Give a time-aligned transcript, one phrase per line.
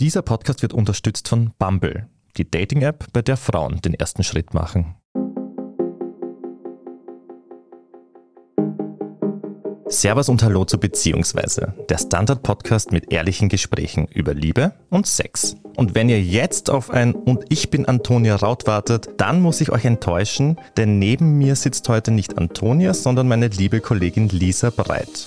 [0.00, 4.94] Dieser Podcast wird unterstützt von Bumble, die Dating-App, bei der Frauen den ersten Schritt machen.
[9.88, 15.56] Servus und Hallo zu Beziehungsweise, der Standard-Podcast mit ehrlichen Gesprächen über Liebe und Sex.
[15.74, 19.72] Und wenn ihr jetzt auf ein Und ich bin Antonia Raut wartet, dann muss ich
[19.72, 25.26] euch enttäuschen, denn neben mir sitzt heute nicht Antonia, sondern meine liebe Kollegin Lisa Breit.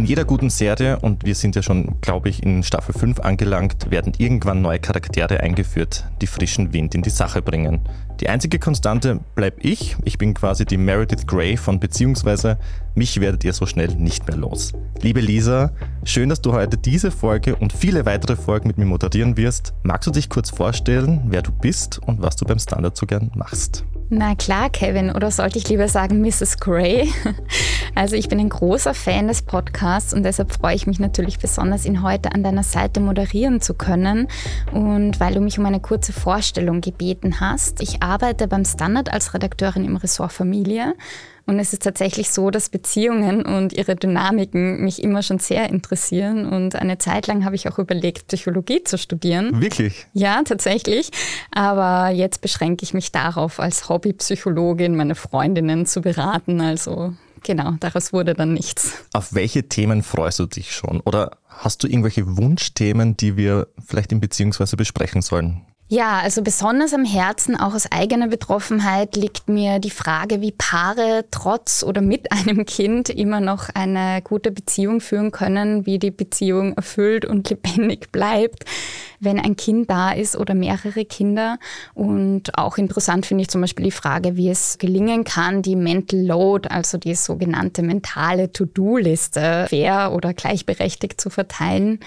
[0.00, 3.90] In jeder guten Serie, und wir sind ja schon, glaube ich, in Staffel 5 angelangt,
[3.90, 7.80] werden irgendwann neue Charaktere eingeführt, die frischen Wind in die Sache bringen.
[8.18, 9.96] Die einzige Konstante bleib ich.
[10.04, 12.58] Ich bin quasi die Meredith Grey von beziehungsweise
[12.94, 14.72] mich werdet ihr so schnell nicht mehr los.
[15.02, 15.72] Liebe Lisa,
[16.04, 19.74] schön, dass du heute diese Folge und viele weitere Folgen mit mir moderieren wirst.
[19.82, 23.30] Magst du dich kurz vorstellen, wer du bist und was du beim Standard so gern
[23.34, 23.84] machst?
[24.12, 26.58] Na klar, Kevin, oder sollte ich lieber sagen Mrs.
[26.58, 27.08] Grey?
[27.96, 31.84] Also ich bin ein großer Fan des Podcasts und deshalb freue ich mich natürlich besonders,
[31.84, 34.28] ihn heute an deiner Seite moderieren zu können.
[34.72, 39.34] Und weil du mich um eine kurze Vorstellung gebeten hast, ich arbeite beim Standard als
[39.34, 40.94] Redakteurin im Ressort Familie
[41.50, 46.46] und es ist tatsächlich so, dass Beziehungen und ihre Dynamiken mich immer schon sehr interessieren.
[46.46, 49.60] Und eine Zeit lang habe ich auch überlegt, Psychologie zu studieren.
[49.60, 50.06] Wirklich?
[50.12, 51.10] Ja, tatsächlich.
[51.50, 56.60] Aber jetzt beschränke ich mich darauf, als Hobbypsychologin meine Freundinnen zu beraten.
[56.60, 58.92] Also genau, daraus wurde dann nichts.
[59.12, 61.00] Auf welche Themen freust du dich schon?
[61.00, 65.62] Oder hast du irgendwelche Wunschthemen, die wir vielleicht in Beziehungsweise besprechen sollen?
[65.92, 71.24] Ja, also besonders am Herzen, auch aus eigener Betroffenheit, liegt mir die Frage, wie Paare
[71.32, 76.74] trotz oder mit einem Kind immer noch eine gute Beziehung führen können, wie die Beziehung
[76.74, 78.66] erfüllt und lebendig bleibt,
[79.18, 81.58] wenn ein Kind da ist oder mehrere Kinder.
[81.92, 86.20] Und auch interessant finde ich zum Beispiel die Frage, wie es gelingen kann, die Mental
[86.20, 91.98] Load, also die sogenannte mentale To-Do-Liste, fair oder gleichberechtigt zu verteilen.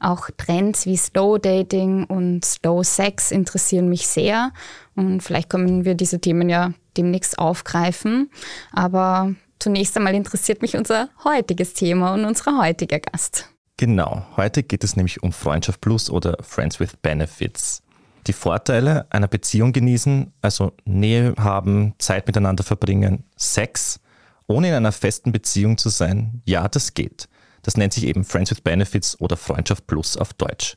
[0.00, 4.52] Auch Trends wie Slow Dating und Slow Sex interessieren mich sehr.
[4.94, 8.30] Und vielleicht können wir diese Themen ja demnächst aufgreifen.
[8.72, 13.48] Aber zunächst einmal interessiert mich unser heutiges Thema und unser heutiger Gast.
[13.78, 17.82] Genau, heute geht es nämlich um Freundschaft Plus oder Friends with Benefits.
[18.26, 24.00] Die Vorteile einer Beziehung genießen, also Nähe haben, Zeit miteinander verbringen, Sex,
[24.46, 27.28] ohne in einer festen Beziehung zu sein, ja, das geht.
[27.66, 30.76] Das nennt sich eben Friends with Benefits oder Freundschaft Plus auf Deutsch.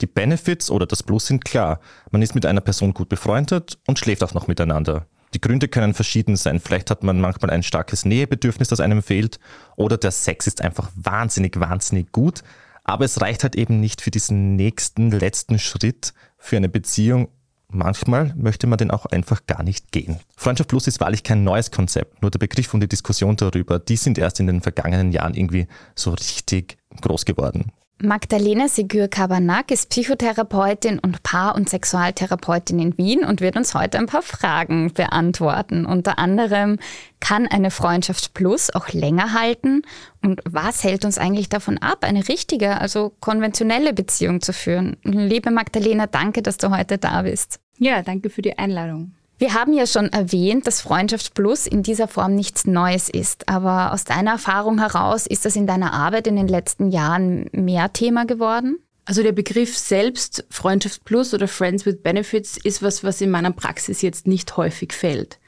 [0.00, 1.80] Die Benefits oder das Plus sind klar.
[2.12, 5.06] Man ist mit einer Person gut befreundet und schläft auch noch miteinander.
[5.34, 6.58] Die Gründe können verschieden sein.
[6.58, 9.38] Vielleicht hat man manchmal ein starkes Nähebedürfnis, das einem fehlt,
[9.76, 12.42] oder der Sex ist einfach wahnsinnig, wahnsinnig gut.
[12.84, 17.28] Aber es reicht halt eben nicht für diesen nächsten, letzten Schritt für eine Beziehung
[17.72, 20.18] Manchmal möchte man den auch einfach gar nicht gehen.
[20.36, 23.96] Freundschaft Plus ist wahrlich kein neues Konzept, nur der Begriff und die Diskussion darüber, die
[23.96, 27.72] sind erst in den vergangenen Jahren irgendwie so richtig groß geworden.
[28.02, 34.06] Magdalena Sigur-Kabanak ist Psychotherapeutin und Paar- und Sexualtherapeutin in Wien und wird uns heute ein
[34.06, 35.84] paar Fragen beantworten.
[35.84, 36.78] Unter anderem,
[37.20, 39.82] kann eine Freundschaft Plus auch länger halten?
[40.22, 44.96] Und was hält uns eigentlich davon ab, eine richtige, also konventionelle Beziehung zu führen?
[45.02, 47.60] Liebe Magdalena, danke, dass du heute da bist.
[47.78, 49.12] Ja, danke für die Einladung.
[49.40, 53.48] Wir haben ja schon erwähnt, dass Freundschaft Plus in dieser Form nichts Neues ist.
[53.48, 57.90] Aber aus deiner Erfahrung heraus, ist das in deiner Arbeit in den letzten Jahren mehr
[57.90, 58.80] Thema geworden?
[59.06, 63.50] Also der Begriff selbst, Freundschaft Plus oder Friends with Benefits, ist was, was in meiner
[63.50, 65.38] Praxis jetzt nicht häufig fällt.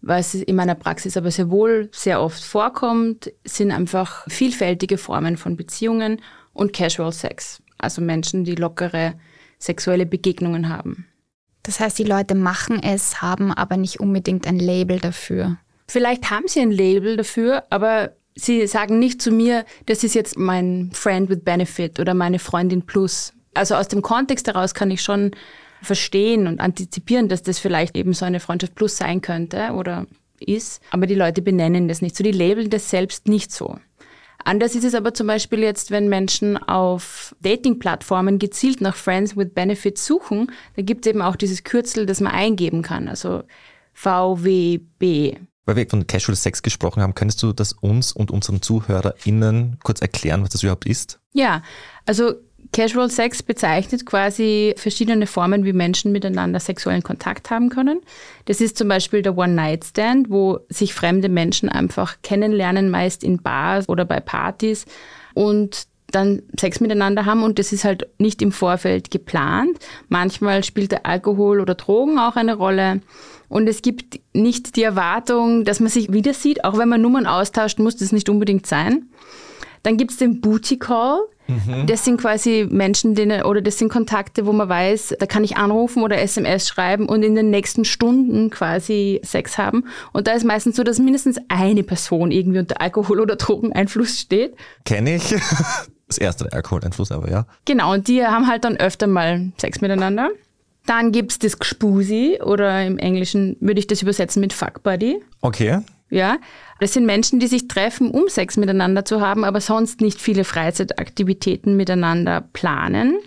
[0.00, 5.56] Was in meiner Praxis aber sehr wohl sehr oft vorkommt, sind einfach vielfältige Formen von
[5.56, 6.20] Beziehungen
[6.54, 7.62] und Casual Sex.
[7.78, 9.14] Also Menschen, die lockere
[9.60, 11.07] sexuelle Begegnungen haben.
[11.68, 15.58] Das heißt, die Leute machen es, haben aber nicht unbedingt ein Label dafür.
[15.86, 20.38] Vielleicht haben sie ein Label dafür, aber sie sagen nicht zu mir, das ist jetzt
[20.38, 23.34] mein Friend with Benefit oder meine Freundin Plus.
[23.52, 25.32] Also aus dem Kontext heraus kann ich schon
[25.82, 30.06] verstehen und antizipieren, dass das vielleicht eben so eine Freundschaft Plus sein könnte oder
[30.40, 30.80] ist.
[30.90, 32.24] Aber die Leute benennen das nicht so.
[32.24, 33.78] Die labeln das selbst nicht so.
[34.44, 39.48] Anders ist es aber zum Beispiel jetzt, wenn Menschen auf Dating-Plattformen gezielt nach Friends with
[39.54, 43.42] Benefits suchen, da gibt es eben auch dieses Kürzel, das man eingeben kann, also
[43.92, 45.36] VWB.
[45.66, 50.00] Weil wir von Casual Sex gesprochen haben, könntest du das uns und unseren ZuhörerInnen kurz
[50.00, 51.20] erklären, was das überhaupt ist?
[51.34, 51.62] Ja,
[52.06, 52.34] also
[52.72, 58.00] Casual Sex bezeichnet quasi verschiedene Formen, wie Menschen miteinander sexuellen Kontakt haben können.
[58.44, 63.88] Das ist zum Beispiel der One-Night-Stand, wo sich fremde Menschen einfach kennenlernen, meist in Bars
[63.88, 64.84] oder bei Partys
[65.34, 69.78] und dann Sex miteinander haben und das ist halt nicht im Vorfeld geplant.
[70.08, 73.02] Manchmal spielt der Alkohol oder Drogen auch eine Rolle
[73.48, 77.26] Und es gibt nicht die Erwartung, dass man sich wieder sieht, auch wenn man Nummern
[77.26, 79.06] austauscht, muss das nicht unbedingt sein.
[79.82, 81.20] Dann gibt es den Booty Call.
[81.48, 81.86] Mhm.
[81.86, 85.56] Das sind quasi Menschen, denen, oder das sind Kontakte, wo man weiß, da kann ich
[85.56, 89.84] anrufen oder SMS schreiben und in den nächsten Stunden quasi Sex haben.
[90.12, 94.54] Und da ist meistens so, dass mindestens eine Person irgendwie unter Alkohol- oder Drogeneinfluss steht.
[94.84, 95.34] Kenne ich.
[96.08, 97.46] Das erste Alkoholeinfluss, aber ja.
[97.66, 100.30] Genau, und die haben halt dann öfter mal Sex miteinander.
[100.86, 105.20] Dann gibt es das Gspusi oder im Englischen würde ich das übersetzen mit Fuck Buddy.
[105.42, 105.80] Okay.
[106.10, 106.38] Ja,
[106.80, 110.44] das sind Menschen, die sich treffen, um Sex miteinander zu haben, aber sonst nicht viele
[110.44, 113.18] Freizeitaktivitäten miteinander planen,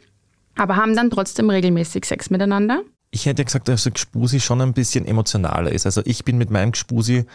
[0.55, 2.81] aber haben dann trotzdem regelmäßig Sex miteinander.
[3.11, 5.85] Ich hätte gesagt, dass der Gspusi schon ein bisschen emotionaler ist.
[5.85, 7.25] Also ich bin mit meinem Gspusi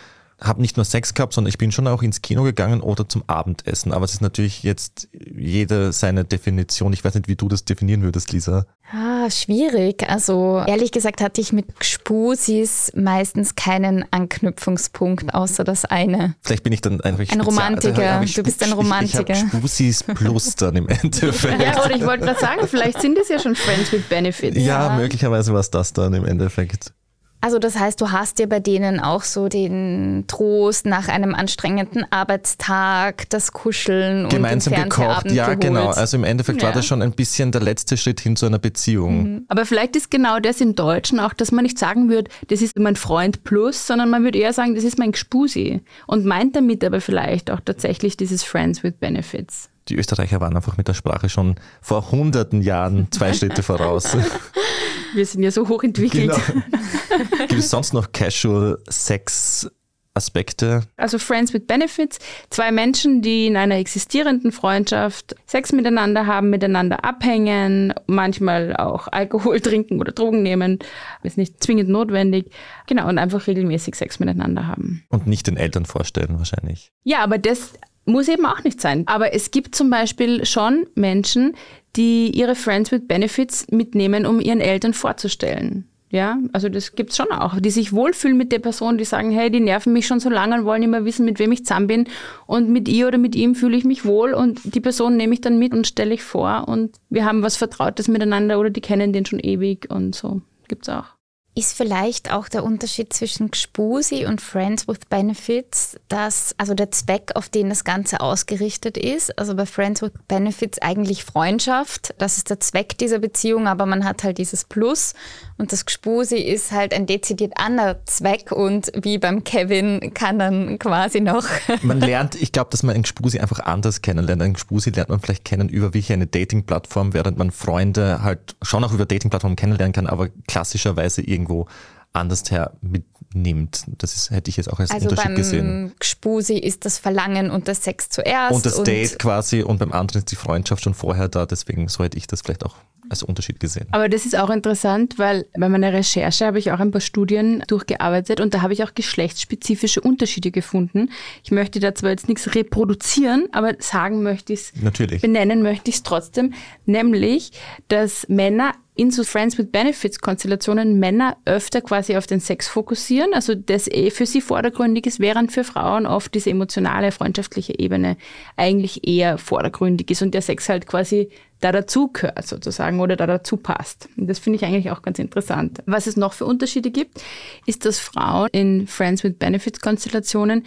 [0.40, 3.24] habe nicht nur Sex gehabt, sondern ich bin schon auch ins Kino gegangen oder zum
[3.26, 3.92] Abendessen.
[3.92, 6.92] Aber es ist natürlich jetzt jeder seine Definition.
[6.92, 8.66] Ich weiß nicht, wie du das definieren würdest, Lisa.
[8.92, 10.08] Ah, schwierig.
[10.08, 16.34] Also ehrlich gesagt hatte ich mit Spusis meistens keinen Anknüpfungspunkt, außer das eine.
[16.42, 18.20] Vielleicht bin ich dann einfach ein Romantiker.
[18.24, 19.32] Du bist ein Romantiker.
[19.32, 21.60] Ich, ich Spusis plus dann im Endeffekt.
[21.60, 24.56] Ja, oder ich wollte gerade sagen, vielleicht sind es ja schon Friends with Benefits.
[24.56, 24.96] Ja, ja.
[24.96, 26.92] möglicherweise war es das dann im Endeffekt.
[27.40, 32.04] Also das heißt, du hast dir bei denen auch so den Trost nach einem anstrengenden
[32.10, 35.30] Arbeitstag, das Kuscheln Gemeinsam und den gekocht.
[35.30, 35.60] Ja, geholt.
[35.60, 35.88] genau.
[35.90, 36.68] Also im Endeffekt ja.
[36.68, 39.22] war das schon ein bisschen der letzte Schritt hin zu einer Beziehung.
[39.22, 39.44] Mhm.
[39.48, 42.78] Aber vielleicht ist genau das im Deutschen auch, dass man nicht sagen würde, das ist
[42.78, 45.82] mein Freund plus, sondern man würde eher sagen, das ist mein Gspusi.
[46.06, 50.76] Und meint damit aber vielleicht auch tatsächlich dieses Friends with Benefits die Österreicher waren einfach
[50.76, 54.16] mit der Sprache schon vor hunderten Jahren zwei Schritte voraus.
[55.14, 56.32] Wir sind ja so hochentwickelt.
[56.32, 57.38] Genau.
[57.38, 59.70] Gibt es sonst noch Casual Sex
[60.16, 60.82] Aspekte?
[60.96, 62.18] Also Friends with Benefits,
[62.50, 69.60] zwei Menschen, die in einer existierenden Freundschaft Sex miteinander haben, miteinander abhängen, manchmal auch Alkohol
[69.60, 70.78] trinken oder Drogen nehmen,
[71.22, 72.50] ist nicht zwingend notwendig.
[72.86, 75.04] Genau, und einfach regelmäßig Sex miteinander haben.
[75.10, 76.92] Und nicht den Eltern vorstellen wahrscheinlich.
[77.04, 77.74] Ja, aber das
[78.06, 79.02] muss eben auch nicht sein.
[79.06, 81.54] Aber es gibt zum Beispiel schon Menschen,
[81.96, 85.88] die ihre Friends with Benefits mitnehmen, um ihren Eltern vorzustellen.
[86.08, 89.32] Ja, also das gibt es schon auch, die sich wohlfühlen mit der Person, die sagen,
[89.32, 91.88] hey, die nerven mich schon so lange und wollen immer wissen, mit wem ich zusammen
[91.88, 92.08] bin.
[92.46, 95.40] Und mit ihr oder mit ihm fühle ich mich wohl und die Person nehme ich
[95.40, 99.12] dann mit und stelle ich vor und wir haben was Vertrautes miteinander oder die kennen
[99.12, 100.42] den schon ewig und so.
[100.68, 101.15] Gibt's auch.
[101.58, 107.32] Ist vielleicht auch der Unterschied zwischen Gspusi und Friends with Benefits, dass also der Zweck,
[107.34, 109.38] auf den das Ganze ausgerichtet ist.
[109.38, 114.04] Also bei Friends with Benefits eigentlich Freundschaft, das ist der Zweck dieser Beziehung, aber man
[114.04, 115.14] hat halt dieses Plus
[115.56, 120.78] und das Gspusi ist halt ein dezidiert anderer Zweck und wie beim Kevin kann dann
[120.78, 121.46] quasi noch.
[121.82, 124.42] Man lernt, ich glaube, dass man ein Gspusi einfach anders kennenlernt.
[124.42, 128.84] Ein Gspusi lernt man vielleicht kennen über wie eine Dating-Plattform, während man Freunde halt schon
[128.84, 131.66] auch über Dating-Plattformen kennenlernen kann, aber klassischerweise irgendwie irgendwo
[132.12, 133.84] anders her mitnimmt.
[133.98, 135.94] Das ist, hätte ich jetzt auch als also Unterschied beim gesehen.
[136.00, 138.54] Spusi ist das Verlangen und das Sex zuerst.
[138.54, 142.02] Und das Date quasi und beim anderen ist die Freundschaft schon vorher da, deswegen so
[142.02, 142.76] hätte ich das vielleicht auch
[143.08, 143.86] als Unterschied gesehen.
[143.92, 147.62] Aber das ist auch interessant, weil bei meiner Recherche habe ich auch ein paar Studien
[147.68, 151.10] durchgearbeitet und da habe ich auch geschlechtsspezifische Unterschiede gefunden.
[151.44, 155.96] Ich möchte da zwar jetzt nichts reproduzieren, aber sagen möchte ich es, benennen möchte ich
[155.96, 156.54] es trotzdem,
[156.84, 157.52] nämlich,
[157.86, 163.34] dass Männer in so Friends with Benefits Konstellationen Männer öfter quasi auf den Sex fokussieren,
[163.34, 168.16] also das eh für sie vordergründig ist, während für Frauen oft diese emotionale, freundschaftliche Ebene
[168.56, 171.28] eigentlich eher vordergründig ist und der Sex halt quasi
[171.60, 174.08] da dazu gehört sozusagen oder da dazu passt.
[174.16, 175.82] Und das finde ich eigentlich auch ganz interessant.
[175.84, 177.22] Was es noch für Unterschiede gibt,
[177.66, 180.64] ist, dass Frauen in Friends with Benefits Konstellationen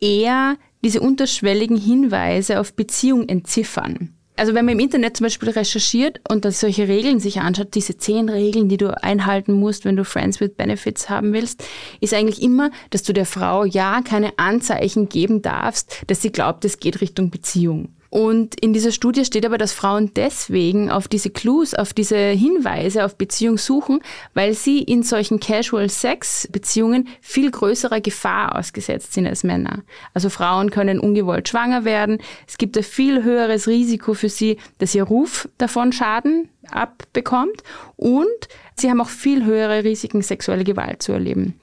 [0.00, 4.14] eher diese unterschwelligen Hinweise auf Beziehung entziffern.
[4.40, 7.98] Also wenn man im Internet zum Beispiel recherchiert und das solche Regeln sich anschaut, diese
[7.98, 11.62] zehn Regeln, die du einhalten musst, wenn du Friends with Benefits haben willst,
[12.00, 16.64] ist eigentlich immer, dass du der Frau ja keine Anzeichen geben darfst, dass sie glaubt,
[16.64, 17.90] es geht Richtung Beziehung.
[18.10, 23.04] Und in dieser Studie steht aber, dass Frauen deswegen auf diese Clues, auf diese Hinweise
[23.04, 24.00] auf Beziehung suchen,
[24.34, 29.84] weil sie in solchen Casual Sex Beziehungen viel größerer Gefahr ausgesetzt sind als Männer.
[30.12, 32.18] Also Frauen können ungewollt schwanger werden.
[32.48, 37.62] Es gibt ein viel höheres Risiko für sie, dass ihr Ruf davon Schaden abbekommt
[37.96, 38.26] und
[38.74, 41.60] sie haben auch viel höhere Risiken, sexuelle Gewalt zu erleben.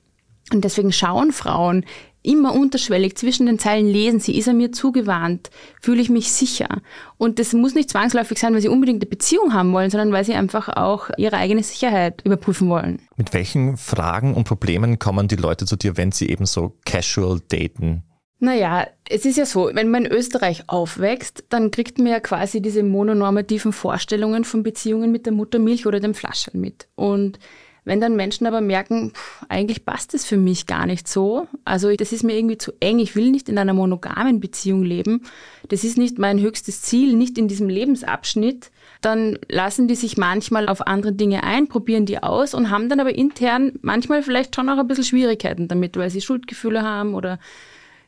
[0.54, 1.86] Und deswegen schauen Frauen
[2.28, 5.50] immer unterschwellig zwischen den Zeilen lesen sie, ist er mir zugewandt,
[5.82, 6.82] fühle ich mich sicher.
[7.18, 10.26] Und das muss nicht zwangsläufig sein, weil sie unbedingt eine Beziehung haben wollen, sondern weil
[10.26, 13.00] sie einfach auch ihre eigene Sicherheit überprüfen wollen.
[13.16, 17.40] Mit welchen Fragen und Problemen kommen die Leute zu dir, wenn sie eben so casual
[17.50, 18.04] daten?
[18.40, 22.62] Naja, es ist ja so, wenn man in Österreich aufwächst, dann kriegt man ja quasi
[22.62, 26.88] diese mononormativen Vorstellungen von Beziehungen mit der Muttermilch oder dem Flaschel mit.
[26.96, 27.40] Und
[27.88, 29.14] Wenn dann Menschen aber merken,
[29.48, 33.00] eigentlich passt es für mich gar nicht so, also das ist mir irgendwie zu eng,
[33.00, 35.22] ich will nicht in einer monogamen Beziehung leben,
[35.70, 40.68] das ist nicht mein höchstes Ziel, nicht in diesem Lebensabschnitt, dann lassen die sich manchmal
[40.68, 44.68] auf andere Dinge ein, probieren die aus und haben dann aber intern manchmal vielleicht schon
[44.68, 47.40] auch ein bisschen Schwierigkeiten damit, weil sie Schuldgefühle haben oder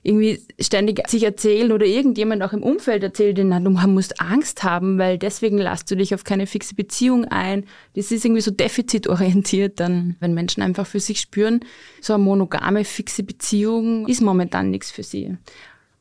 [0.01, 5.17] irgendwie ständig sich erzählen oder irgendjemand auch im Umfeld erzählt, du musst Angst haben, weil
[5.17, 7.65] deswegen lässt du dich auf keine fixe Beziehung ein.
[7.95, 11.59] Das ist irgendwie so defizitorientiert dann, wenn Menschen einfach für sich spüren,
[11.99, 15.35] so eine monogame, fixe Beziehung ist momentan nichts für sie.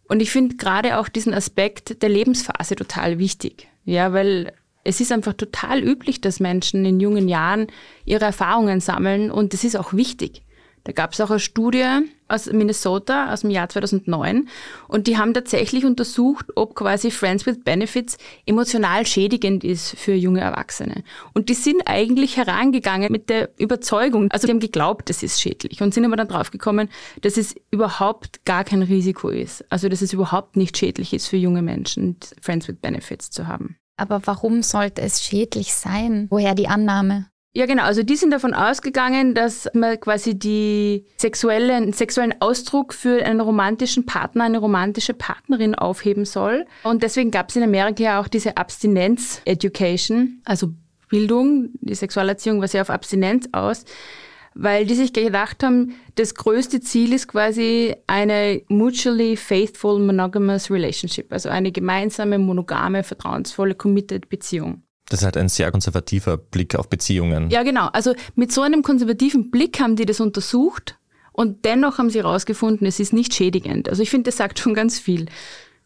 [0.06, 3.68] Und ich finde gerade auch diesen Aspekt der Lebensphase total wichtig.
[3.84, 4.52] Ja, weil
[4.84, 7.66] es ist einfach total üblich, dass Menschen in jungen Jahren
[8.04, 10.42] ihre Erfahrungen sammeln und das ist auch wichtig.
[10.84, 11.86] Da gab es auch eine Studie
[12.28, 14.48] aus Minnesota aus dem Jahr 2009
[14.86, 20.40] und die haben tatsächlich untersucht, ob quasi Friends with Benefits emotional schädigend ist für junge
[20.40, 21.04] Erwachsene.
[21.34, 25.80] Und die sind eigentlich herangegangen mit der Überzeugung, also die haben geglaubt, das ist schädlich
[25.82, 26.88] und sind aber dann draufgekommen,
[27.22, 29.64] dass es überhaupt gar kein Risiko ist.
[29.70, 33.76] Also dass es überhaupt nicht schädlich ist für junge Menschen, Friends with Benefits zu haben.
[33.96, 36.28] Aber warum sollte es schädlich sein?
[36.30, 37.26] Woher die Annahme?
[37.54, 37.84] Ja, genau.
[37.84, 44.06] Also die sind davon ausgegangen, dass man quasi die sexuellen, sexuellen Ausdruck für einen romantischen
[44.06, 46.66] Partner, eine romantische Partnerin aufheben soll.
[46.84, 50.68] Und deswegen gab es in Amerika ja auch diese Abstinenz-Education, also
[51.08, 53.84] Bildung, die Sexualerziehung war sehr auf Abstinenz aus,
[54.54, 61.32] weil die sich gedacht haben, das größte Ziel ist quasi eine mutually faithful monogamous relationship,
[61.32, 64.82] also eine gemeinsame, monogame, vertrauensvolle, committed Beziehung.
[65.08, 67.50] Das ist halt ein sehr konservativer Blick auf Beziehungen.
[67.50, 67.86] Ja, genau.
[67.86, 70.98] Also mit so einem konservativen Blick haben die das untersucht
[71.32, 73.88] und dennoch haben sie herausgefunden, es ist nicht schädigend.
[73.88, 75.26] Also ich finde, das sagt schon ganz viel.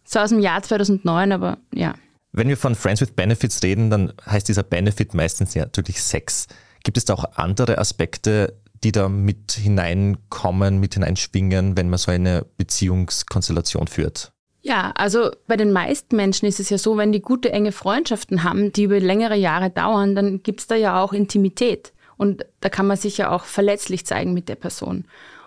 [0.05, 1.95] So aus dem Jahr 2009, aber ja.
[2.33, 6.49] Wenn wir von Friends with Benefits reden, dann heißt dieser Benefit meistens ja natürlich Sex.
[6.83, 12.11] Gibt es da auch andere Aspekte, die da mit hineinkommen, mit hineinschwingen, wenn man so
[12.11, 14.33] eine Beziehungskonstellation führt?
[14.65, 18.45] Ja, also bei den meisten Menschen ist es ja so, wenn die gute enge Freundschaften
[18.45, 21.93] haben, die über längere Jahre dauern, dann gibt's da ja auch Intimität.
[22.17, 25.05] Und da kann man sich ja auch verletzlich zeigen mit der Person.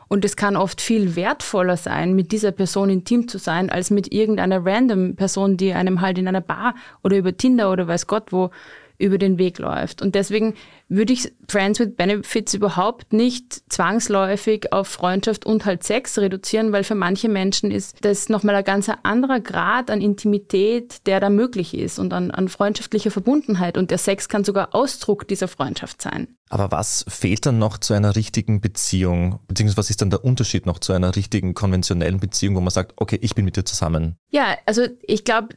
[0.10, 4.12] Und es kann oft viel wertvoller sein, mit dieser Person intim zu sein, als mit
[4.14, 8.32] irgendeiner random Person, die einem halt in einer Bar oder über Tinder oder weiß Gott
[8.32, 8.52] wo
[8.98, 10.02] über den Weg läuft.
[10.02, 10.56] Und deswegen
[10.88, 16.84] würde ich Friends with Benefits überhaupt nicht zwangsläufig auf Freundschaft und halt Sex reduzieren, weil
[16.84, 21.74] für manche Menschen ist das nochmal ein ganz anderer Grad an Intimität, der da möglich
[21.74, 23.78] ist und an, an freundschaftlicher Verbundenheit.
[23.78, 26.28] Und der Sex kann sogar Ausdruck dieser Freundschaft sein.
[26.50, 29.40] Aber was fehlt dann noch zu einer richtigen Beziehung?
[29.48, 32.94] Beziehungsweise was ist dann der Unterschied noch zu einer richtigen konventionellen Beziehung, wo man sagt,
[32.98, 34.18] okay, ich bin mit dir zusammen?
[34.30, 35.50] Ja, also ich glaube,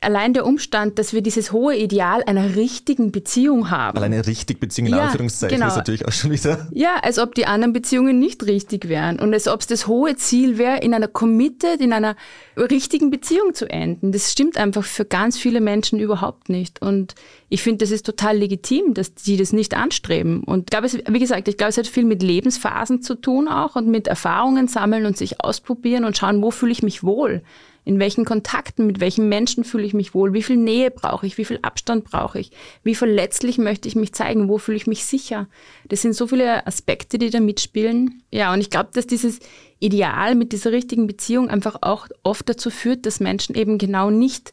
[0.00, 3.96] allein der Umstand, dass wir dieses hohe Ideal einer richtigen Beziehung haben.
[3.96, 5.68] Weil eine richtige Beziehung in ja, Anführungszeichen genau.
[5.68, 6.68] ist natürlich auch schon wieder.
[6.72, 10.16] Ja, als ob die anderen Beziehungen nicht richtig wären und als ob es das hohe
[10.16, 12.16] Ziel wäre, in einer committed, in einer
[12.56, 14.12] richtigen Beziehung zu enden.
[14.12, 16.80] Das stimmt einfach für ganz viele Menschen überhaupt nicht.
[16.82, 17.14] Und
[17.48, 20.42] ich finde, das ist total legitim, dass die das nicht anstreben.
[20.42, 23.48] Und ich glaube, es, wie gesagt, ich glaube, es hat viel mit Lebensphasen zu tun
[23.48, 27.42] auch und mit Erfahrungen sammeln und sich ausprobieren und schauen, wo fühle ich mich wohl
[27.86, 31.38] in welchen Kontakten, mit welchen Menschen fühle ich mich wohl, wie viel Nähe brauche ich,
[31.38, 32.50] wie viel Abstand brauche ich,
[32.82, 35.46] wie verletzlich möchte ich mich zeigen, wo fühle ich mich sicher.
[35.88, 38.24] Das sind so viele Aspekte, die da mitspielen.
[38.32, 39.38] Ja, und ich glaube, dass dieses
[39.78, 44.52] Ideal mit dieser richtigen Beziehung einfach auch oft dazu führt, dass Menschen eben genau nicht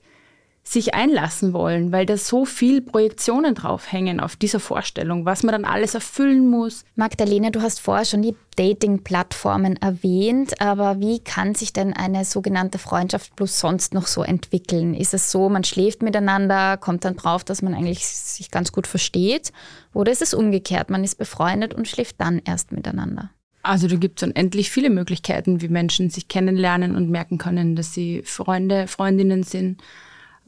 [0.65, 5.65] sich einlassen wollen, weil da so viel Projektionen draufhängen auf dieser Vorstellung, was man dann
[5.65, 6.85] alles erfüllen muss.
[6.95, 12.77] Magdalena, du hast vorher schon die Dating-Plattformen erwähnt, aber wie kann sich denn eine sogenannte
[12.77, 14.93] Freundschaft plus sonst noch so entwickeln?
[14.93, 18.87] Ist es so, man schläft miteinander, kommt dann drauf, dass man eigentlich sich ganz gut
[18.87, 19.51] versteht?
[19.93, 23.31] Oder ist es umgekehrt, man ist befreundet und schläft dann erst miteinander?
[23.63, 27.93] Also da gibt es unendlich viele Möglichkeiten, wie Menschen sich kennenlernen und merken können, dass
[27.93, 29.81] sie Freunde, Freundinnen sind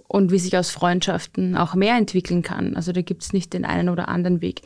[0.07, 2.75] und wie sich aus Freundschaften auch mehr entwickeln kann.
[2.75, 4.61] Also da gibt es nicht den einen oder anderen Weg.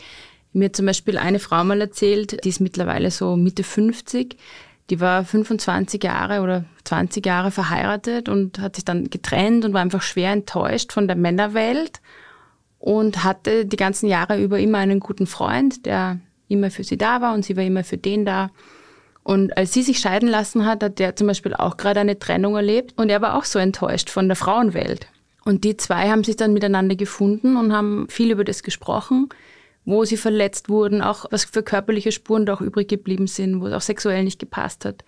[0.51, 4.35] Mir hat zum Beispiel eine Frau mal erzählt, die ist mittlerweile so Mitte 50,
[4.89, 9.81] die war 25 Jahre oder 20 Jahre verheiratet und hat sich dann getrennt und war
[9.81, 12.01] einfach schwer enttäuscht von der Männerwelt
[12.79, 17.21] und hatte die ganzen Jahre über immer einen guten Freund, der immer für sie da
[17.21, 18.49] war und sie war immer für den da.
[19.21, 22.55] Und als sie sich scheiden lassen hat, hat der zum Beispiel auch gerade eine Trennung
[22.55, 25.07] erlebt und er war auch so enttäuscht von der Frauenwelt.
[25.49, 29.29] Und die zwei haben sich dann miteinander gefunden und haben viel über das gesprochen,
[29.83, 33.65] wo sie verletzt wurden, auch was für körperliche Spuren da auch übrig geblieben sind, wo
[33.65, 35.03] es auch sexuell nicht gepasst hat.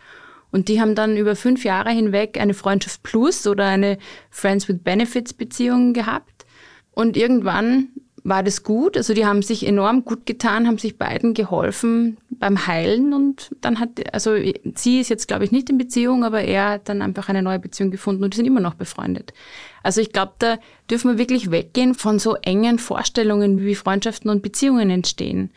[0.50, 4.00] Und die haben dann über fünf Jahre hinweg eine Freundschaft Plus oder eine
[4.32, 6.48] Friends with Benefits Beziehung gehabt.
[6.90, 7.90] Und irgendwann
[8.24, 8.98] war das gut.
[8.98, 13.80] Also die haben sich enorm gut getan, haben sich beiden geholfen beim Heilen und dann
[13.80, 14.36] hat, also
[14.76, 17.60] sie ist jetzt glaube ich nicht in Beziehung, aber er hat dann einfach eine neue
[17.60, 19.34] Beziehung gefunden und die sind immer noch befreundet.
[19.84, 20.58] Also ich glaube, da
[20.90, 25.52] dürfen wir wirklich weggehen von so engen Vorstellungen, wie Freundschaften und Beziehungen entstehen.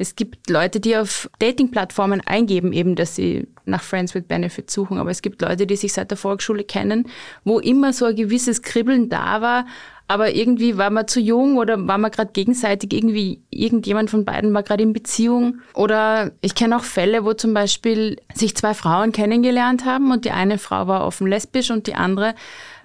[0.00, 4.96] Es gibt Leute, die auf Dating-Plattformen eingeben, eben, dass sie nach Friends with Benefits suchen.
[4.96, 7.04] Aber es gibt Leute, die sich seit der Volksschule kennen,
[7.44, 9.66] wo immer so ein gewisses Kribbeln da war.
[10.08, 14.54] Aber irgendwie war man zu jung oder war man gerade gegenseitig irgendwie, irgendjemand von beiden
[14.54, 15.60] war gerade in Beziehung.
[15.74, 20.30] Oder ich kenne auch Fälle, wo zum Beispiel sich zwei Frauen kennengelernt haben und die
[20.30, 22.34] eine Frau war offen lesbisch und die andere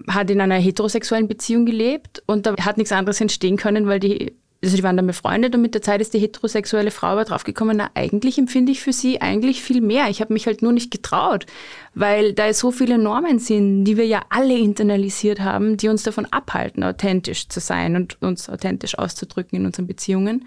[0.09, 4.33] hat in einer heterosexuellen Beziehung gelebt und da hat nichts anderes entstehen können, weil die
[4.65, 7.77] also die waren dann befreundet und mit der Zeit ist die heterosexuelle Frau aber draufgekommen,
[7.77, 10.09] na eigentlich empfinde ich für sie eigentlich viel mehr.
[10.09, 11.45] Ich habe mich halt nur nicht getraut,
[11.93, 16.25] weil da so viele Normen sind, die wir ja alle internalisiert haben, die uns davon
[16.25, 20.45] abhalten, authentisch zu sein und uns authentisch auszudrücken in unseren Beziehungen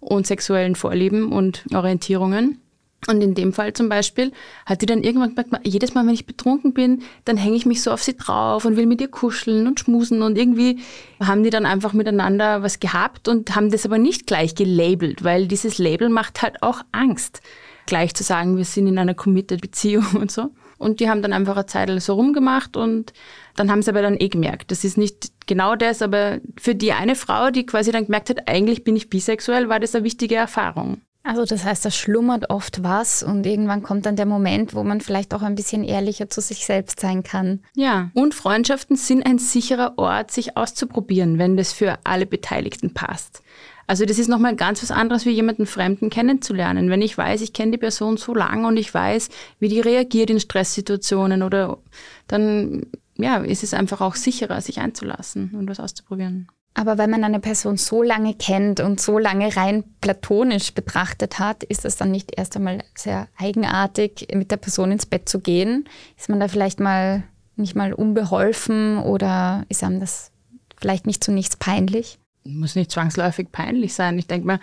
[0.00, 2.60] und sexuellen Vorlieben und Orientierungen.
[3.06, 4.32] Und in dem Fall zum Beispiel
[4.66, 7.80] hat die dann irgendwann gesagt, jedes Mal, wenn ich betrunken bin, dann hänge ich mich
[7.82, 10.20] so auf sie drauf und will mit ihr kuscheln und schmusen.
[10.22, 10.80] Und irgendwie
[11.20, 15.46] haben die dann einfach miteinander was gehabt und haben das aber nicht gleich gelabelt, weil
[15.46, 17.40] dieses Label macht halt auch Angst.
[17.86, 20.50] Gleich zu sagen, wir sind in einer committed Beziehung und so.
[20.76, 23.12] Und die haben dann einfach eine Zeit so rumgemacht und
[23.56, 26.92] dann haben sie aber dann eh gemerkt, das ist nicht genau das, aber für die
[26.92, 30.36] eine Frau, die quasi dann gemerkt hat, eigentlich bin ich bisexuell, war das eine wichtige
[30.36, 31.00] Erfahrung.
[31.22, 35.00] Also das heißt, da schlummert oft was und irgendwann kommt dann der Moment, wo man
[35.00, 37.60] vielleicht auch ein bisschen ehrlicher zu sich selbst sein kann.
[37.74, 43.42] Ja, und Freundschaften sind ein sicherer Ort, sich auszuprobieren, wenn das für alle Beteiligten passt.
[43.86, 46.90] Also das ist nochmal ganz was anderes, wie jemanden Fremden kennenzulernen.
[46.90, 50.28] Wenn ich weiß, ich kenne die Person so lange und ich weiß, wie die reagiert
[50.28, 51.78] in Stresssituationen oder
[52.26, 56.48] dann ja, ist es einfach auch sicherer, sich einzulassen und was auszuprobieren.
[56.74, 61.64] Aber wenn man eine Person so lange kennt und so lange rein platonisch betrachtet hat,
[61.64, 65.88] ist es dann nicht erst einmal sehr eigenartig, mit der Person ins Bett zu gehen?
[66.16, 67.24] Ist man da vielleicht mal
[67.56, 70.30] nicht mal unbeholfen oder ist einem das
[70.76, 72.18] vielleicht nicht zu nichts peinlich?
[72.44, 74.18] Muss nicht zwangsläufig peinlich sein.
[74.18, 74.60] Ich denke mal,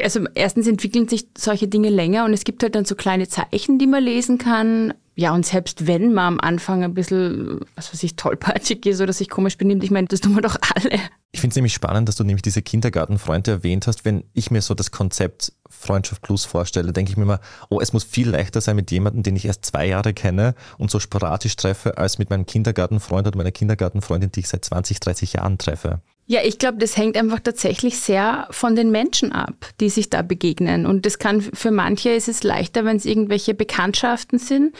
[0.00, 3.78] also erstens entwickeln sich solche Dinge länger und es gibt halt dann so kleine Zeichen,
[3.78, 4.94] die man lesen kann.
[5.16, 9.12] Ja, und selbst wenn man am Anfang ein bisschen, was weiß ich, tollpatschig ist oder
[9.12, 11.00] sich komisch benimmt, ich meine, das tun wir doch alle.
[11.30, 14.04] Ich finde es nämlich spannend, dass du nämlich diese Kindergartenfreunde erwähnt hast.
[14.06, 17.92] Wenn ich mir so das Konzept Freundschaft Plus vorstelle, denke ich mir immer, oh, es
[17.92, 21.56] muss viel leichter sein mit jemandem, den ich erst zwei Jahre kenne und so sporadisch
[21.56, 26.00] treffe, als mit meinem Kindergartenfreund oder meiner Kindergartenfreundin, die ich seit 20, 30 Jahren treffe.
[26.26, 30.22] Ja, ich glaube, das hängt einfach tatsächlich sehr von den Menschen ab, die sich da
[30.22, 30.86] begegnen.
[30.86, 34.74] Und das kann für manche ist es leichter, wenn es irgendwelche Bekanntschaften sind.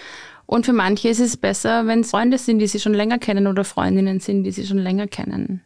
[0.44, 3.46] Und für manche ist es besser, wenn es Freunde sind, die sie schon länger kennen
[3.46, 5.62] oder Freundinnen sind, die sie schon länger kennen.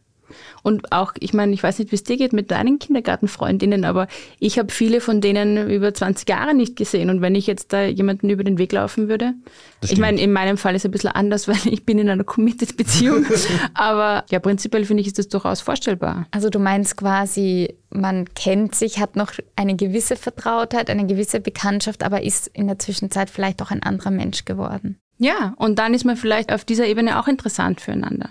[0.63, 4.07] Und auch, ich meine, ich weiß nicht, wie es dir geht mit deinen Kindergartenfreundinnen, aber
[4.39, 7.09] ich habe viele von denen über 20 Jahre nicht gesehen.
[7.09, 9.33] Und wenn ich jetzt da jemanden über den Weg laufen würde,
[9.81, 12.23] ich meine, in meinem Fall ist es ein bisschen anders, weil ich bin in einer
[12.23, 13.25] Committed-Beziehung.
[13.73, 16.27] aber ja, prinzipiell finde ich, ist das durchaus vorstellbar.
[16.31, 22.03] Also du meinst quasi, man kennt sich, hat noch eine gewisse Vertrautheit, eine gewisse Bekanntschaft,
[22.03, 24.97] aber ist in der Zwischenzeit vielleicht auch ein anderer Mensch geworden.
[25.17, 28.29] Ja, und dann ist man vielleicht auf dieser Ebene auch interessant füreinander.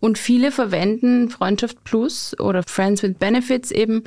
[0.00, 4.04] Und viele verwenden Freundschaft Plus oder Friends with Benefits eben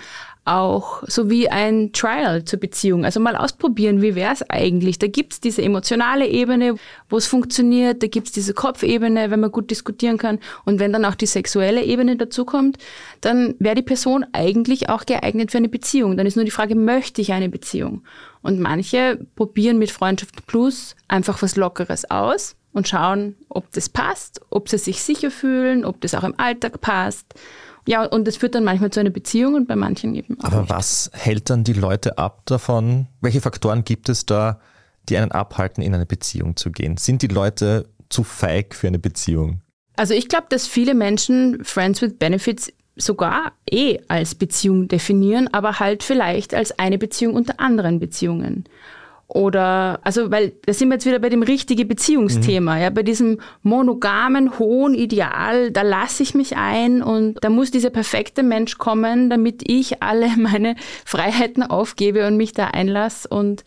[0.47, 3.05] auch so wie ein Trial zur Beziehung.
[3.05, 4.99] Also mal ausprobieren, wie wäre es eigentlich.
[4.99, 6.75] Da gibt's diese emotionale Ebene,
[7.09, 10.39] wo es funktioniert, da gibt's diese Kopfebene, wenn man gut diskutieren kann.
[10.65, 12.77] Und wenn dann auch die sexuelle Ebene dazukommt,
[13.21, 16.17] dann wäre die Person eigentlich auch geeignet für eine Beziehung.
[16.17, 18.03] Dann ist nur die Frage, möchte ich eine Beziehung?
[18.41, 24.41] Und manche probieren mit Freundschaft Plus einfach was Lockeres aus und schauen, ob das passt,
[24.49, 27.33] ob sie sich sicher fühlen, ob das auch im Alltag passt.
[27.87, 30.45] Ja, und das führt dann manchmal zu einer Beziehung und bei manchen eben auch.
[30.45, 30.69] Aber nicht.
[30.69, 33.07] was hält dann die Leute ab davon?
[33.21, 34.59] Welche Faktoren gibt es da,
[35.09, 36.97] die einen abhalten, in eine Beziehung zu gehen?
[36.97, 39.61] Sind die Leute zu feig für eine Beziehung?
[39.95, 45.79] Also ich glaube, dass viele Menschen Friends with Benefits sogar eh als Beziehung definieren, aber
[45.79, 48.65] halt vielleicht als eine Beziehung unter anderen Beziehungen.
[49.37, 52.81] Oder, also, weil da sind wir jetzt wieder bei dem richtigen Beziehungsthema, mhm.
[52.81, 57.91] ja, bei diesem monogamen, hohen Ideal, da lasse ich mich ein und da muss dieser
[57.91, 63.27] perfekte Mensch kommen, damit ich alle meine Freiheiten aufgebe und mich da einlasse.
[63.27, 63.63] Und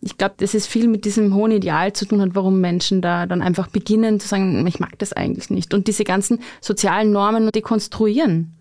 [0.00, 3.26] ich glaube, dass es viel mit diesem hohen Ideal zu tun hat, warum Menschen da
[3.26, 5.74] dann einfach beginnen zu sagen, ich mag das eigentlich nicht.
[5.74, 8.56] Und diese ganzen sozialen Normen dekonstruieren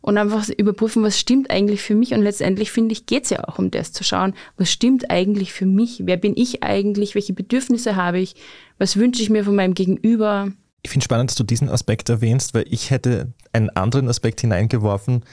[0.00, 2.12] und einfach überprüfen, was stimmt eigentlich für mich.
[2.12, 5.52] Und letztendlich finde ich, geht es ja auch um das zu schauen, was stimmt eigentlich
[5.52, 6.02] für mich?
[6.04, 7.14] Wer bin ich eigentlich?
[7.14, 8.34] Welche Bedürfnisse habe ich?
[8.78, 10.52] Was wünsche ich mir von meinem Gegenüber?
[10.82, 15.24] Ich finde spannend, dass du diesen Aspekt erwähnst, weil ich hätte einen anderen Aspekt hineingeworfen.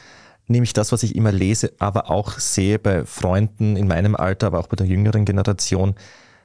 [0.48, 4.60] nämlich das, was ich immer lese, aber auch sehe bei Freunden in meinem Alter, aber
[4.60, 5.96] auch bei der jüngeren Generation,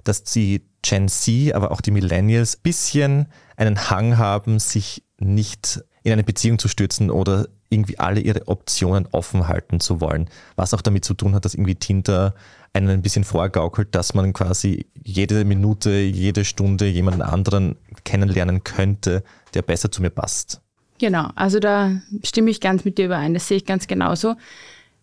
[0.05, 6.13] dass die Gen Z, aber auch die Millennials bisschen einen Hang haben, sich nicht in
[6.13, 10.29] eine Beziehung zu stürzen oder irgendwie alle ihre Optionen offen halten zu wollen.
[10.57, 12.35] Was auch damit zu tun hat, dass irgendwie Tinder
[12.73, 19.23] einen ein bisschen vorgaukelt, dass man quasi jede Minute, jede Stunde jemanden anderen kennenlernen könnte,
[19.55, 20.61] der besser zu mir passt.
[20.99, 24.35] Genau, also da stimme ich ganz mit dir überein, das sehe ich ganz genauso.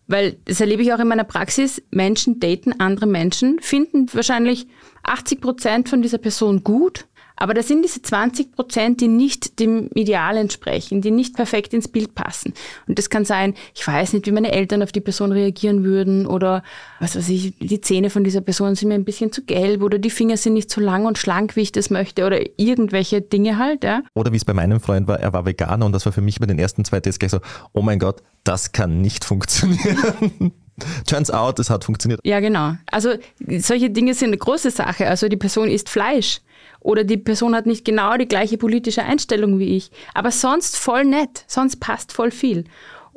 [0.06, 1.82] Weil das erlebe ich auch in meiner Praxis.
[1.90, 4.66] Menschen daten andere Menschen, finden wahrscheinlich
[5.02, 7.07] 80 Prozent von dieser Person gut
[7.38, 11.88] aber das sind diese 20 Prozent, die nicht dem Ideal entsprechen, die nicht perfekt ins
[11.88, 12.52] Bild passen.
[12.86, 16.26] Und das kann sein, ich weiß nicht, wie meine Eltern auf die Person reagieren würden
[16.26, 16.62] oder
[16.98, 19.98] was weiß ich, die Zähne von dieser Person sind mir ein bisschen zu gelb oder
[19.98, 23.58] die Finger sind nicht so lang und schlank, wie ich das möchte oder irgendwelche Dinge
[23.58, 24.02] halt, ja.
[24.14, 26.40] Oder wie es bei meinem Freund war, er war Veganer und das war für mich
[26.40, 27.40] bei den ersten zwei Tests gleich so,
[27.72, 30.52] oh mein Gott, das kann nicht funktionieren.
[31.06, 32.20] Turns out, es hat funktioniert.
[32.24, 32.74] Ja, genau.
[32.86, 33.14] Also
[33.58, 35.08] solche Dinge sind eine große Sache.
[35.08, 36.40] Also die Person isst Fleisch
[36.80, 39.90] oder die Person hat nicht genau die gleiche politische Einstellung wie ich.
[40.14, 42.64] Aber sonst voll nett, sonst passt voll viel.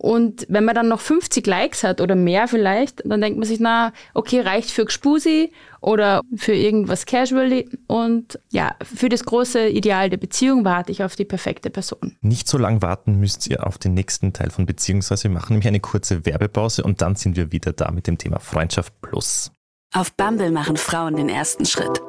[0.02, 3.60] Und wenn man dann noch 50 Likes hat oder mehr vielleicht, dann denkt man sich,
[3.60, 7.70] na, okay, reicht für Gspusi oder für irgendwas casually.
[7.86, 12.18] Und ja, für das große Ideal der Beziehung warte ich auf die perfekte Person.
[12.22, 15.26] Nicht so lange warten müsst ihr auf den nächsten Teil von Beziehungsweise.
[15.26, 18.40] Wir machen nämlich eine kurze Werbepause und dann sind wir wieder da mit dem Thema
[18.40, 19.52] Freundschaft Plus.
[19.94, 22.02] Auf Bumble machen Frauen den ersten Schritt.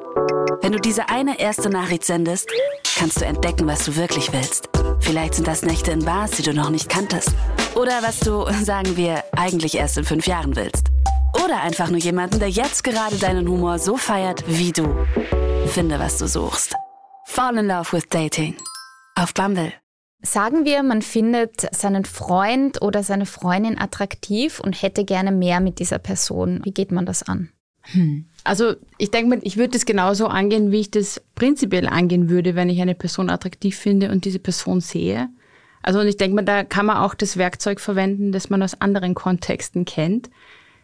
[0.63, 2.49] Wenn du diese eine erste Nachricht sendest,
[2.97, 4.69] kannst du entdecken, was du wirklich willst.
[5.01, 7.33] Vielleicht sind das Nächte in Bars, die du noch nicht kanntest.
[7.75, 10.87] Oder was du, sagen wir, eigentlich erst in fünf Jahren willst.
[11.43, 15.05] Oder einfach nur jemanden, der jetzt gerade deinen Humor so feiert wie du.
[15.67, 16.73] Finde, was du suchst.
[17.25, 18.55] Fall in Love with Dating.
[19.15, 19.73] Auf Bumble.
[20.21, 25.79] Sagen wir, man findet seinen Freund oder seine Freundin attraktiv und hätte gerne mehr mit
[25.79, 26.61] dieser Person.
[26.63, 27.49] Wie geht man das an?
[27.81, 28.29] Hm.
[28.43, 32.55] Also ich denke mal, ich würde das genauso angehen, wie ich das prinzipiell angehen würde,
[32.55, 35.29] wenn ich eine Person attraktiv finde und diese Person sehe.
[35.81, 38.79] Also und ich denke mal, da kann man auch das Werkzeug verwenden, das man aus
[38.81, 40.29] anderen Kontexten kennt.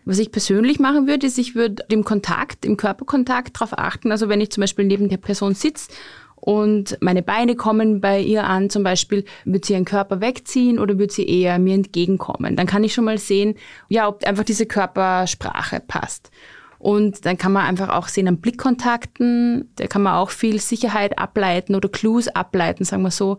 [0.06, 4.12] Was ich persönlich machen würde, ist, ich würde im Kontakt, im Körperkontakt darauf achten.
[4.12, 5.91] Also wenn ich zum Beispiel neben der Person sitze
[6.36, 10.98] und meine Beine kommen bei ihr an, zum Beispiel, wird sie ihren Körper wegziehen oder
[10.98, 12.56] wird sie eher mir entgegenkommen?
[12.56, 13.56] Dann kann ich schon mal sehen,
[13.89, 16.32] ja, ob einfach diese Körpersprache passt.
[16.80, 21.20] Und dann kann man einfach auch sehen an Blickkontakten, da kann man auch viel Sicherheit
[21.20, 23.38] ableiten oder Clues ableiten, sagen wir so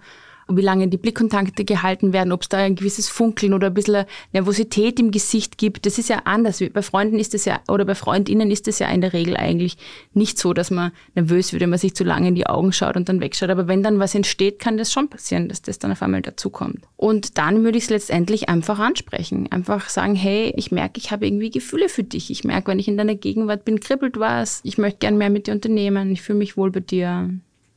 [0.56, 4.04] wie lange die Blickkontakte gehalten werden, ob es da ein gewisses Funkeln oder ein bisschen
[4.32, 5.86] Nervosität im Gesicht gibt.
[5.86, 6.62] Das ist ja anders.
[6.72, 9.76] Bei Freunden ist es ja, oder bei Freundinnen ist es ja in der Regel eigentlich
[10.14, 12.96] nicht so, dass man nervös wird, wenn man sich zu lange in die Augen schaut
[12.96, 13.50] und dann wegschaut.
[13.50, 16.80] Aber wenn dann was entsteht, kann das schon passieren, dass das dann auf einmal dazukommt.
[16.96, 19.50] Und dann würde ich es letztendlich einfach ansprechen.
[19.50, 22.30] Einfach sagen, hey, ich merke, ich habe irgendwie Gefühle für dich.
[22.30, 24.60] Ich merke, wenn ich in deiner Gegenwart bin, kribbelt was.
[24.64, 26.10] Ich möchte gern mehr mit dir unternehmen.
[26.12, 27.30] Ich fühle mich wohl bei dir.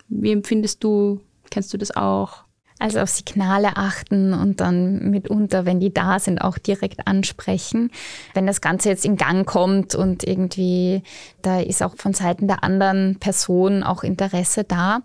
[0.10, 1.22] Wie empfindest du?
[1.50, 2.44] Kennst du das auch?
[2.84, 7.92] Also auf Signale achten und dann mitunter, wenn die da sind, auch direkt ansprechen.
[8.34, 11.02] Wenn das Ganze jetzt in Gang kommt und irgendwie
[11.42, 15.00] da ist auch von Seiten der anderen Person auch Interesse da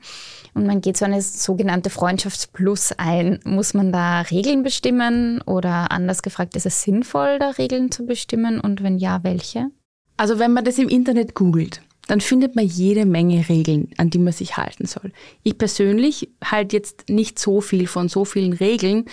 [0.54, 6.22] und man geht so eine sogenannte Freundschaftsplus ein, muss man da Regeln bestimmen oder anders
[6.22, 9.70] gefragt, ist es sinnvoll, da Regeln zu bestimmen und wenn ja, welche?
[10.16, 14.18] Also wenn man das im Internet googelt, dann findet man jede Menge Regeln, an die
[14.18, 15.12] man sich halten soll.
[15.44, 19.04] Ich persönlich halte jetzt nicht so viel von so vielen Regeln,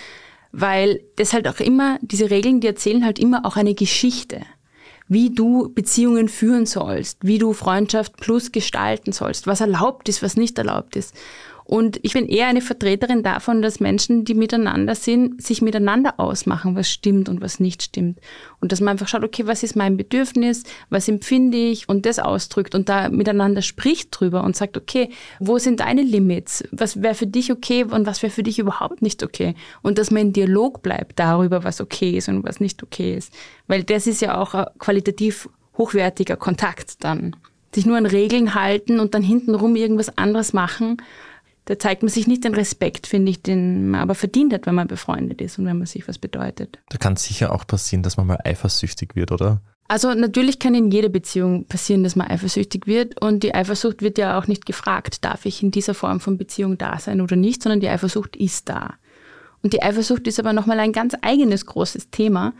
[0.50, 4.40] weil das halt auch immer, diese Regeln, die erzählen halt immer auch eine Geschichte.
[5.08, 10.36] Wie du Beziehungen führen sollst, wie du Freundschaft plus gestalten sollst, was erlaubt ist, was
[10.36, 11.14] nicht erlaubt ist.
[11.66, 16.76] Und ich bin eher eine Vertreterin davon, dass Menschen, die miteinander sind, sich miteinander ausmachen,
[16.76, 18.20] was stimmt und was nicht stimmt.
[18.60, 22.20] Und dass man einfach schaut, okay, was ist mein Bedürfnis, was empfinde ich und das
[22.20, 26.62] ausdrückt und da miteinander spricht drüber und sagt, okay, wo sind deine Limits?
[26.70, 29.56] Was wäre für dich okay und was wäre für dich überhaupt nicht okay?
[29.82, 33.34] Und dass man in Dialog bleibt darüber, was okay ist und was nicht okay ist.
[33.66, 37.34] Weil das ist ja auch ein qualitativ hochwertiger Kontakt dann.
[37.74, 40.98] Sich nur an Regeln halten und dann hintenrum irgendwas anderes machen,
[41.66, 44.74] da zeigt man sich nicht den Respekt, finde ich, den man aber verdient hat, wenn
[44.74, 46.78] man befreundet ist und wenn man sich was bedeutet.
[46.88, 49.60] Da kann es sicher auch passieren, dass man mal eifersüchtig wird, oder?
[49.88, 54.18] Also natürlich kann in jeder Beziehung passieren, dass man eifersüchtig wird und die Eifersucht wird
[54.18, 57.62] ja auch nicht gefragt, darf ich in dieser Form von Beziehung da sein oder nicht,
[57.62, 58.94] sondern die Eifersucht ist da.
[59.62, 62.52] Und die Eifersucht ist aber nochmal ein ganz eigenes großes Thema,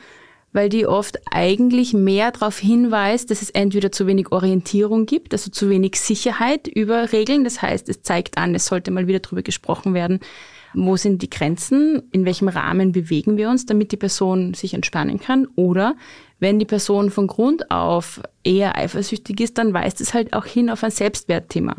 [0.56, 5.50] weil die oft eigentlich mehr darauf hinweist, dass es entweder zu wenig Orientierung gibt, also
[5.50, 7.44] zu wenig Sicherheit über Regeln.
[7.44, 10.18] Das heißt, es zeigt an, es sollte mal wieder darüber gesprochen werden,
[10.72, 15.20] wo sind die Grenzen, in welchem Rahmen bewegen wir uns, damit die Person sich entspannen
[15.20, 15.46] kann.
[15.56, 15.94] Oder
[16.40, 20.70] wenn die Person von Grund auf eher eifersüchtig ist, dann weist es halt auch hin
[20.70, 21.76] auf ein Selbstwertthema.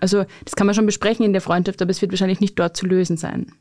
[0.00, 2.78] Also das kann man schon besprechen in der Freundschaft, aber es wird wahrscheinlich nicht dort
[2.78, 3.52] zu lösen sein.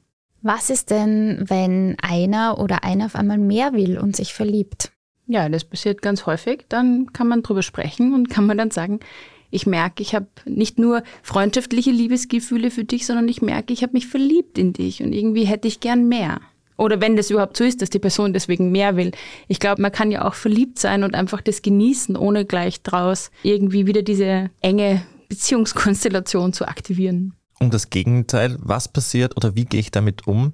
[0.41, 4.91] Was ist denn, wenn einer oder einer auf einmal mehr will und sich verliebt?
[5.28, 6.65] Ja, das passiert ganz häufig.
[6.69, 8.99] Dann kann man drüber sprechen und kann man dann sagen,
[9.52, 13.93] ich merke, ich habe nicht nur freundschaftliche Liebesgefühle für dich, sondern ich merke, ich habe
[13.93, 16.39] mich verliebt in dich und irgendwie hätte ich gern mehr.
[16.78, 19.12] Oder wenn das überhaupt so ist, dass die Person deswegen mehr will.
[19.49, 23.32] Ich glaube, man kann ja auch verliebt sein und einfach das genießen, ohne gleich draus
[23.43, 27.34] irgendwie wieder diese enge Beziehungskonstellation zu aktivieren.
[27.60, 30.54] Um das Gegenteil, was passiert oder wie gehe ich damit um,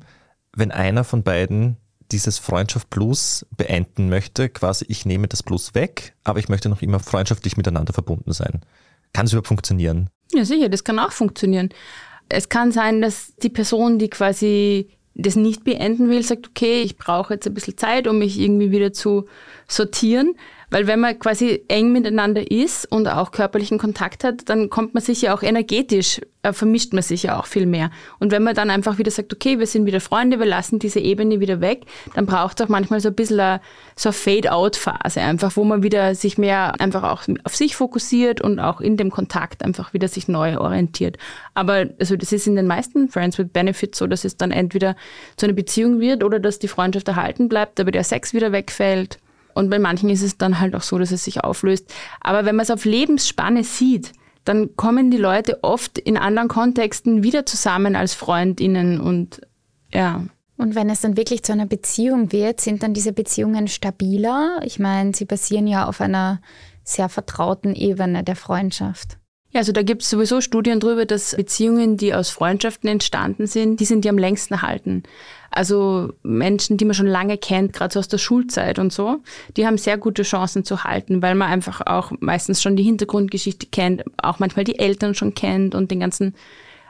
[0.55, 1.77] wenn einer von beiden
[2.11, 6.81] dieses Freundschaft Plus beenden möchte, quasi ich nehme das Plus weg, aber ich möchte noch
[6.81, 8.61] immer freundschaftlich miteinander verbunden sein.
[9.13, 10.09] Kann es überhaupt funktionieren?
[10.33, 11.69] Ja, sicher, das kann auch funktionieren.
[12.29, 16.97] Es kann sein, dass die Person, die quasi das nicht beenden will, sagt, okay, ich
[16.97, 19.25] brauche jetzt ein bisschen Zeit, um mich irgendwie wieder zu
[19.67, 20.35] sortieren.
[20.69, 25.03] Weil wenn man quasi eng miteinander ist und auch körperlichen Kontakt hat, dann kommt man
[25.03, 27.91] sich ja auch energetisch, äh, vermischt man sich ja auch viel mehr.
[28.19, 30.99] Und wenn man dann einfach wieder sagt, okay, wir sind wieder Freunde, wir lassen diese
[30.99, 33.61] Ebene wieder weg, dann braucht es auch manchmal so ein bisschen eine,
[33.95, 38.59] so eine Fade-out-Phase, einfach, wo man wieder sich mehr einfach auch auf sich fokussiert und
[38.59, 41.17] auch in dem Kontakt einfach wieder sich neu orientiert.
[41.53, 44.95] Aber also das ist in den meisten Friends with Benefits so, dass es dann entweder
[45.37, 49.19] zu einer Beziehung wird oder dass die Freundschaft erhalten bleibt, aber der Sex wieder wegfällt
[49.55, 51.91] und bei manchen ist es dann halt auch so, dass es sich auflöst.
[52.19, 54.11] Aber wenn man es auf Lebensspanne sieht,
[54.43, 59.41] dann kommen die Leute oft in anderen Kontexten wieder zusammen als Freundinnen und
[59.91, 60.23] ja.
[60.57, 64.59] Und wenn es dann wirklich zu einer Beziehung wird, sind dann diese Beziehungen stabiler?
[64.63, 66.41] Ich meine, sie basieren ja auf einer
[66.83, 69.17] sehr vertrauten Ebene der Freundschaft.
[69.51, 73.79] Ja, also da gibt es sowieso Studien darüber, dass Beziehungen, die aus Freundschaften entstanden sind,
[73.79, 75.03] die sind die am längsten halten.
[75.55, 79.23] Also Menschen, die man schon lange kennt, gerade so aus der Schulzeit und so,
[79.55, 83.67] die haben sehr gute Chancen zu halten, weil man einfach auch meistens schon die Hintergrundgeschichte
[83.67, 86.35] kennt, auch manchmal die Eltern schon kennt und den ganzen,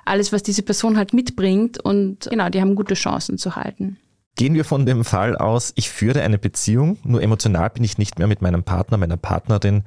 [0.03, 1.79] alles, was diese Person halt mitbringt.
[1.79, 3.97] Und genau, die haben gute Chancen zu halten.
[4.35, 8.17] Gehen wir von dem Fall aus, ich führe eine Beziehung, nur emotional bin ich nicht
[8.17, 9.83] mehr mit meinem Partner, meiner Partnerin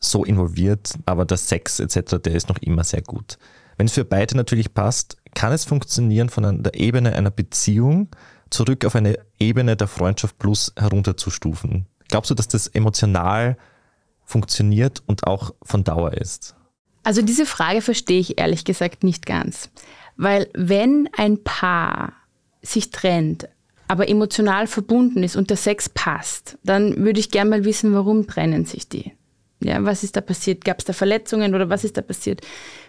[0.00, 3.38] so involviert, aber der Sex etc., der ist noch immer sehr gut.
[3.78, 8.08] Wenn es für beide natürlich passt, kann es funktionieren, von der Ebene einer Beziehung
[8.50, 11.86] zurück auf eine Ebene der Freundschaft plus herunterzustufen.
[12.08, 13.56] Glaubst du, dass das emotional
[14.24, 16.56] funktioniert und auch von Dauer ist?
[17.04, 19.70] Also diese Frage verstehe ich ehrlich gesagt nicht ganz.
[20.16, 22.14] Weil wenn ein Paar
[22.60, 23.48] sich trennt,
[23.86, 28.26] aber emotional verbunden ist und der Sex passt, dann würde ich gerne mal wissen, warum
[28.26, 29.12] trennen sich die?
[29.60, 30.64] Ja, was ist da passiert?
[30.64, 32.40] Gab es da Verletzungen oder was ist da passiert?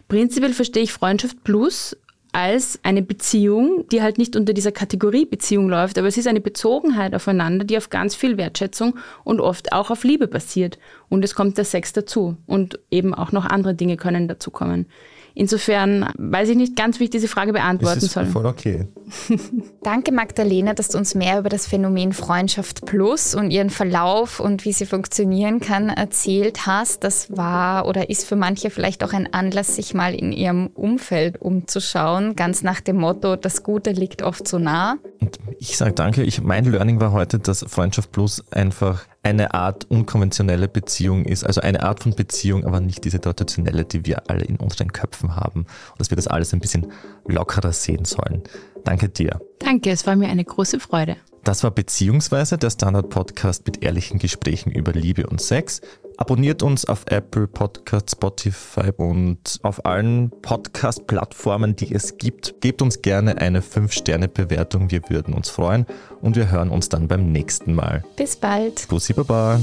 [0.08, 1.96] Prinzipiell verstehe ich Freundschaft Plus
[2.32, 6.42] als eine Beziehung, die halt nicht unter dieser Kategorie Beziehung läuft, aber es ist eine
[6.42, 10.78] Bezogenheit aufeinander, die auf ganz viel Wertschätzung und oft auch auf Liebe basiert.
[11.10, 14.86] Und es kommt der Sex dazu und eben auch noch andere Dinge können dazukommen.
[15.34, 18.26] Insofern weiß ich nicht ganz, wie ich diese Frage beantworten das ist soll.
[18.26, 18.88] Voll okay.
[19.84, 24.66] Danke, Magdalena, dass du uns mehr über das Phänomen Freundschaft Plus und ihren Verlauf und
[24.66, 27.04] wie sie funktionieren kann erzählt hast.
[27.04, 31.42] Das war oder ist für manche vielleicht auch ein Anlass, sich mal in ihrem Umfeld
[31.42, 34.98] umzuschauen, ganz nach dem Motto, das Gute liegt oft so nah.
[35.20, 36.24] Und ich sage danke.
[36.24, 41.62] Ich, mein Learning war heute, dass Freundschaft Plus einfach eine Art unkonventionelle Beziehung ist, also
[41.62, 45.62] eine Art von Beziehung, aber nicht diese traditionelle, die wir alle in unseren Köpfen haben.
[45.62, 46.92] Und dass wir das alles ein bisschen
[47.28, 48.44] lockerer sehen sollen.
[48.86, 49.42] Danke dir.
[49.60, 51.18] Danke, es war mir eine große Freude.
[51.44, 55.82] Das war Beziehungsweise der Standard-Podcast mit ehrlichen Gesprächen über Liebe und Sex.
[56.20, 62.60] Abonniert uns auf Apple Podcast, Spotify und auf allen Podcast-Plattformen, die es gibt.
[62.60, 65.86] Gebt uns gerne eine 5-Sterne-Bewertung, wir würden uns freuen
[66.20, 68.04] und wir hören uns dann beim nächsten Mal.
[68.18, 68.86] Bis bald.
[68.90, 69.62] Bussi Baba.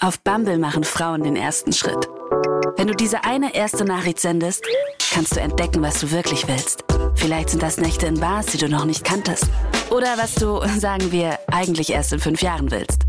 [0.00, 2.08] Auf Bumble machen Frauen den ersten Schritt.
[2.76, 4.62] Wenn du diese eine erste Nachricht sendest,
[5.10, 6.84] kannst du entdecken, was du wirklich willst.
[7.14, 9.46] Vielleicht sind das Nächte in Bars, die du noch nicht kanntest.
[9.90, 13.02] Oder was du, sagen wir, eigentlich erst in fünf Jahren willst.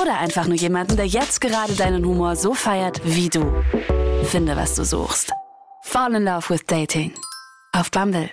[0.00, 3.44] Oder einfach nur jemanden, der jetzt gerade deinen Humor so feiert wie du.
[4.24, 5.32] Finde, was du suchst.
[5.82, 7.12] Fall in Love with Dating.
[7.72, 8.30] Auf Bumble.